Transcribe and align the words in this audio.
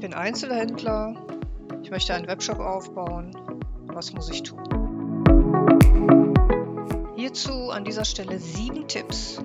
bin 0.00 0.14
Einzelhändler, 0.14 1.14
ich 1.82 1.90
möchte 1.90 2.14
einen 2.14 2.26
Webshop 2.26 2.58
aufbauen. 2.58 3.36
Was 3.86 4.12
muss 4.12 4.30
ich 4.30 4.42
tun? 4.42 4.58
Hierzu 7.16 7.70
an 7.70 7.84
dieser 7.84 8.04
Stelle 8.04 8.38
sieben 8.38 8.88
Tipps, 8.88 9.42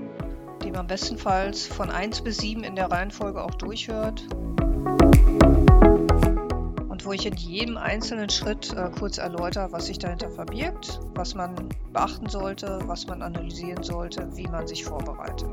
die 0.64 0.72
man 0.72 0.88
bestenfalls 0.88 1.68
von 1.68 1.92
1 1.92 2.22
bis 2.22 2.38
7 2.38 2.64
in 2.64 2.76
der 2.76 2.90
Reihenfolge 2.90 3.44
auch 3.44 3.56
durchhört 3.56 4.26
und 6.90 7.06
wo 7.06 7.12
ich 7.12 7.26
in 7.26 7.36
jedem 7.36 7.78
einzelnen 7.78 8.30
Schritt 8.30 8.74
äh, 8.74 8.90
kurz 8.98 9.18
erläutere, 9.18 9.72
was 9.72 9.88
sich 9.88 10.00
dahinter 10.00 10.32
verbirgt, 10.32 11.02
was 11.14 11.36
man 11.36 11.70
beachten 11.92 12.30
sollte, 12.30 12.80
was 12.86 13.06
man 13.08 13.22
analysieren 13.22 13.84
sollte, 13.84 14.30
wie 14.36 14.48
man 14.48 14.66
sich 14.66 14.86
vorbereitet. 14.86 15.50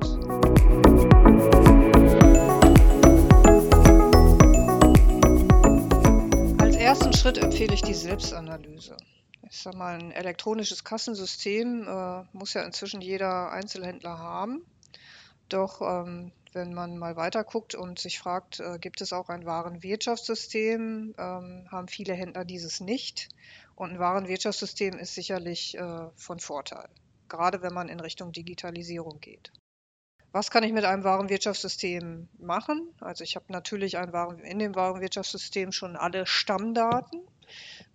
Schritt 7.32 7.44
empfehle 7.44 7.72
ich 7.72 7.80
die 7.80 7.94
Selbstanalyse. 7.94 8.94
Ich 9.48 9.62
sage 9.62 9.78
mal, 9.78 9.98
ein 9.98 10.12
elektronisches 10.12 10.84
Kassensystem 10.84 11.88
äh, 11.88 12.24
muss 12.34 12.52
ja 12.52 12.62
inzwischen 12.62 13.00
jeder 13.00 13.50
Einzelhändler 13.50 14.18
haben. 14.18 14.66
Doch 15.48 15.80
ähm, 15.80 16.32
wenn 16.52 16.74
man 16.74 16.98
mal 16.98 17.16
weiter 17.16 17.42
guckt 17.42 17.74
und 17.74 17.98
sich 17.98 18.18
fragt, 18.18 18.60
äh, 18.60 18.78
gibt 18.78 19.00
es 19.00 19.14
auch 19.14 19.30
ein 19.30 19.46
Warenwirtschaftssystem, 19.46 21.14
ähm, 21.16 21.66
haben 21.70 21.88
viele 21.88 22.12
Händler 22.12 22.44
dieses 22.44 22.80
nicht. 22.80 23.30
Und 23.76 23.92
ein 23.92 23.98
Warenwirtschaftssystem 23.98 24.98
ist 24.98 25.14
sicherlich 25.14 25.78
äh, 25.78 26.10
von 26.14 26.38
Vorteil, 26.38 26.90
gerade 27.30 27.62
wenn 27.62 27.72
man 27.72 27.88
in 27.88 28.00
Richtung 28.00 28.32
Digitalisierung 28.32 29.20
geht. 29.22 29.52
Was 30.32 30.50
kann 30.50 30.64
ich 30.64 30.72
mit 30.72 30.84
einem 30.84 31.04
Warenwirtschaftssystem 31.04 32.28
machen? 32.38 32.94
Also 33.00 33.22
ich 33.22 33.36
habe 33.36 33.46
natürlich 33.48 33.94
Waren, 33.94 34.38
in 34.38 34.58
dem 34.58 34.74
Warenwirtschaftssystem 34.74 35.72
schon 35.72 35.94
alle 35.94 36.26
Stammdaten, 36.26 37.20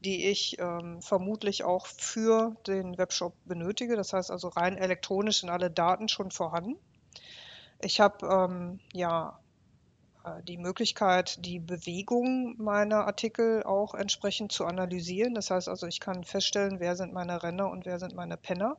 die 0.05 0.27
ich 0.27 0.59
ähm, 0.59 1.01
vermutlich 1.01 1.63
auch 1.63 1.87
für 1.87 2.55
den 2.67 2.97
Webshop 2.99 3.33
benötige. 3.45 3.95
Das 3.95 4.13
heißt 4.13 4.29
also 4.29 4.49
rein 4.49 4.77
elektronisch 4.77 5.39
sind 5.39 5.49
alle 5.49 5.71
Daten 5.71 6.09
schon 6.09 6.29
vorhanden. 6.29 6.75
Ich 7.81 7.99
habe 7.99 8.27
ähm, 8.27 8.79
ja 8.93 9.39
äh, 10.23 10.43
die 10.43 10.57
Möglichkeit, 10.57 11.43
die 11.43 11.59
Bewegung 11.59 12.55
meiner 12.57 13.05
Artikel 13.05 13.63
auch 13.63 13.95
entsprechend 13.95 14.51
zu 14.51 14.65
analysieren. 14.65 15.33
Das 15.33 15.49
heißt 15.49 15.69
also, 15.69 15.87
ich 15.87 15.99
kann 15.99 16.23
feststellen, 16.23 16.79
wer 16.79 16.95
sind 16.95 17.13
meine 17.13 17.41
Renner 17.41 17.69
und 17.69 17.85
wer 17.85 17.99
sind 17.99 18.15
meine 18.15 18.37
Penner. 18.37 18.77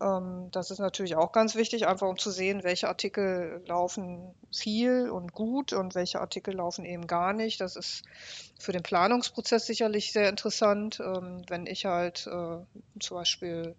Ähm, 0.00 0.48
das 0.50 0.70
ist 0.70 0.78
natürlich 0.78 1.16
auch 1.16 1.32
ganz 1.32 1.54
wichtig, 1.54 1.86
einfach 1.86 2.08
um 2.08 2.18
zu 2.18 2.30
sehen, 2.30 2.62
welche 2.62 2.88
Artikel 2.88 3.62
laufen 3.66 4.34
viel 4.52 5.08
und 5.08 5.32
gut 5.32 5.72
und 5.72 5.94
welche 5.94 6.20
Artikel 6.20 6.54
laufen 6.54 6.84
eben 6.84 7.06
gar 7.06 7.32
nicht. 7.32 7.60
Das 7.60 7.76
ist 7.76 8.02
für 8.58 8.72
den 8.72 8.82
Planungsprozess 8.82 9.66
sicherlich 9.66 10.12
sehr 10.12 10.28
interessant, 10.28 11.00
ähm, 11.00 11.42
wenn 11.48 11.66
ich 11.66 11.86
halt 11.86 12.26
äh, 12.26 12.58
zum 13.00 13.16
Beispiel 13.16 13.74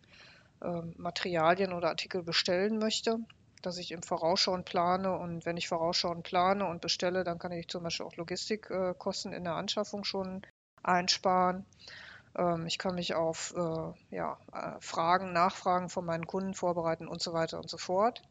äh, 0.61 0.81
Materialien 0.97 1.73
oder 1.73 1.89
Artikel 1.89 2.23
bestellen 2.23 2.77
möchte 2.77 3.19
dass 3.61 3.77
ich 3.77 3.91
im 3.91 4.03
Vorausschauen 4.03 4.63
plane 4.63 5.11
und 5.17 5.45
wenn 5.45 5.57
ich 5.57 5.67
vorausschauen 5.67 6.23
plane 6.23 6.65
und 6.65 6.81
bestelle, 6.81 7.23
dann 7.23 7.39
kann 7.39 7.51
ich 7.51 7.67
zum 7.67 7.83
Beispiel 7.83 8.05
auch 8.05 8.15
Logistikkosten 8.15 9.33
in 9.33 9.43
der 9.43 9.55
Anschaffung 9.55 10.03
schon 10.03 10.41
einsparen. 10.83 11.65
Ähm, 12.37 12.65
ich 12.67 12.77
kann 12.77 12.95
mich 12.95 13.13
auf 13.15 13.53
äh, 13.55 14.15
ja, 14.15 14.37
äh, 14.53 14.79
Fragen, 14.79 15.33
Nachfragen 15.33 15.89
von 15.89 16.05
meinen 16.05 16.25
Kunden 16.27 16.53
vorbereiten 16.53 17.07
und 17.07 17.21
so 17.21 17.33
weiter 17.33 17.59
und 17.59 17.69
so 17.69 17.77
fort. 17.77 18.21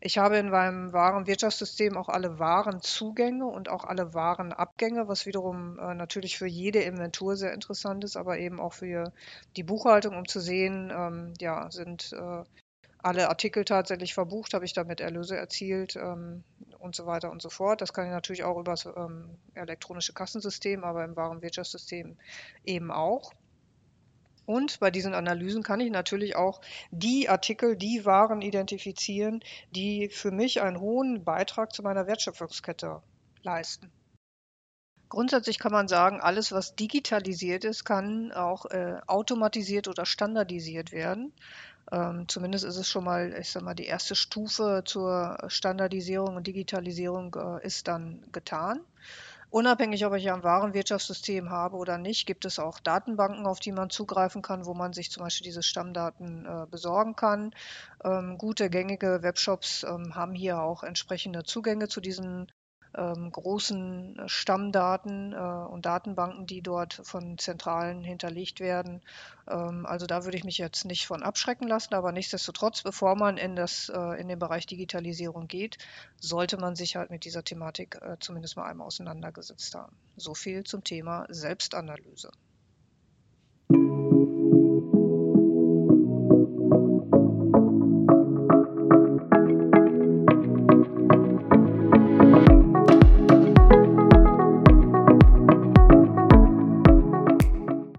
Ich 0.00 0.18
habe 0.18 0.38
in 0.38 0.50
meinem 0.50 0.92
Warenwirtschaftssystem 0.92 1.96
auch 1.96 2.08
alle 2.08 2.38
Warenzugänge 2.38 3.46
und 3.46 3.68
auch 3.68 3.84
alle 3.84 4.14
Warenabgänge, 4.14 5.08
was 5.08 5.26
wiederum 5.26 5.78
äh, 5.78 5.94
natürlich 5.94 6.38
für 6.38 6.46
jede 6.46 6.80
Inventur 6.80 7.36
sehr 7.36 7.52
interessant 7.52 8.04
ist, 8.04 8.16
aber 8.16 8.38
eben 8.38 8.60
auch 8.60 8.72
für 8.72 9.12
die 9.56 9.62
Buchhaltung, 9.62 10.16
um 10.16 10.26
zu 10.26 10.40
sehen, 10.40 10.92
ähm, 10.94 11.34
ja, 11.40 11.70
sind 11.70 12.14
alle 13.02 13.28
Artikel 13.28 13.64
tatsächlich 13.64 14.14
verbucht, 14.14 14.54
habe 14.54 14.64
ich 14.64 14.72
damit 14.72 15.00
Erlöse 15.00 15.36
erzielt 15.36 15.96
ähm, 15.96 16.44
und 16.78 16.94
so 16.94 17.06
weiter 17.06 17.30
und 17.30 17.40
so 17.42 17.48
fort. 17.48 17.80
Das 17.80 17.92
kann 17.92 18.06
ich 18.06 18.12
natürlich 18.12 18.44
auch 18.44 18.58
über 18.58 18.72
das 18.72 18.86
ähm, 18.86 19.38
elektronische 19.54 20.12
Kassensystem, 20.12 20.84
aber 20.84 21.04
im 21.04 21.16
Warenwirtschaftssystem 21.16 22.16
eben 22.64 22.90
auch. 22.90 23.32
Und 24.50 24.80
bei 24.80 24.90
diesen 24.90 25.14
Analysen 25.14 25.62
kann 25.62 25.78
ich 25.78 25.92
natürlich 25.92 26.34
auch 26.34 26.60
die 26.90 27.28
Artikel, 27.28 27.76
die 27.76 28.04
Waren 28.04 28.42
identifizieren, 28.42 29.44
die 29.70 30.08
für 30.08 30.32
mich 30.32 30.60
einen 30.60 30.80
hohen 30.80 31.22
Beitrag 31.22 31.72
zu 31.72 31.84
meiner 31.84 32.08
Wertschöpfungskette 32.08 33.00
leisten. 33.44 33.92
Grundsätzlich 35.08 35.60
kann 35.60 35.70
man 35.70 35.86
sagen, 35.86 36.20
alles, 36.20 36.50
was 36.50 36.74
digitalisiert 36.74 37.62
ist, 37.64 37.84
kann 37.84 38.32
auch 38.32 38.66
äh, 38.66 38.98
automatisiert 39.06 39.86
oder 39.86 40.04
standardisiert 40.04 40.90
werden. 40.90 41.32
Ähm, 41.92 42.26
zumindest 42.26 42.64
ist 42.64 42.76
es 42.76 42.88
schon 42.88 43.04
mal, 43.04 43.32
ich 43.40 43.52
sag 43.52 43.62
mal, 43.62 43.74
die 43.74 43.86
erste 43.86 44.16
Stufe 44.16 44.82
zur 44.84 45.38
Standardisierung 45.46 46.34
und 46.34 46.48
Digitalisierung 46.48 47.36
äh, 47.36 47.64
ist 47.64 47.86
dann 47.86 48.24
getan. 48.32 48.80
Unabhängig, 49.50 50.06
ob 50.06 50.14
ich 50.14 50.30
ein 50.30 50.44
Warenwirtschaftssystem 50.44 51.50
habe 51.50 51.76
oder 51.76 51.98
nicht, 51.98 52.24
gibt 52.24 52.44
es 52.44 52.60
auch 52.60 52.78
Datenbanken, 52.78 53.46
auf 53.46 53.58
die 53.58 53.72
man 53.72 53.90
zugreifen 53.90 54.42
kann, 54.42 54.64
wo 54.64 54.74
man 54.74 54.92
sich 54.92 55.10
zum 55.10 55.24
Beispiel 55.24 55.44
diese 55.44 55.64
Stammdaten 55.64 56.46
äh, 56.46 56.66
besorgen 56.70 57.16
kann. 57.16 57.52
Ähm, 58.04 58.38
gute, 58.38 58.70
gängige 58.70 59.22
Webshops 59.22 59.82
ähm, 59.82 60.14
haben 60.14 60.34
hier 60.34 60.60
auch 60.60 60.84
entsprechende 60.84 61.42
Zugänge 61.42 61.88
zu 61.88 62.00
diesen 62.00 62.52
ähm, 62.96 63.30
großen 63.30 64.18
äh, 64.18 64.28
Stammdaten 64.28 65.32
äh, 65.32 65.36
und 65.36 65.86
Datenbanken, 65.86 66.46
die 66.46 66.62
dort 66.62 67.00
von 67.04 67.38
Zentralen 67.38 68.02
hinterlegt 68.04 68.60
werden. 68.60 69.02
Ähm, 69.48 69.86
also 69.86 70.06
da 70.06 70.24
würde 70.24 70.36
ich 70.36 70.44
mich 70.44 70.58
jetzt 70.58 70.84
nicht 70.84 71.06
von 71.06 71.22
abschrecken 71.22 71.68
lassen, 71.68 71.94
aber 71.94 72.12
nichtsdestotrotz, 72.12 72.82
bevor 72.82 73.16
man 73.16 73.36
in, 73.36 73.56
das, 73.56 73.88
äh, 73.88 74.20
in 74.20 74.28
den 74.28 74.38
Bereich 74.38 74.66
Digitalisierung 74.66 75.46
geht, 75.46 75.78
sollte 76.20 76.56
man 76.56 76.74
sich 76.76 76.96
halt 76.96 77.10
mit 77.10 77.24
dieser 77.24 77.44
Thematik 77.44 77.98
äh, 78.02 78.16
zumindest 78.20 78.56
mal 78.56 78.64
einmal 78.68 78.86
auseinandergesetzt 78.86 79.74
haben. 79.74 79.96
So 80.16 80.34
viel 80.34 80.64
zum 80.64 80.84
Thema 80.84 81.26
Selbstanalyse. 81.28 82.30